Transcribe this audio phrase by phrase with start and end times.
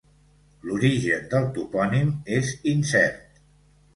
[0.69, 2.09] L'origen del topònim
[2.39, 3.39] és incert.